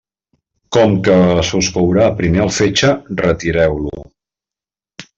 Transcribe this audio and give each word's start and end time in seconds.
Com 0.77 0.95
que 1.07 1.17
se 1.49 1.53
us 1.59 1.69
courà 1.77 2.07
primer 2.23 2.43
el 2.47 2.53
fetge, 2.57 2.93
retireu-lo. 3.23 4.07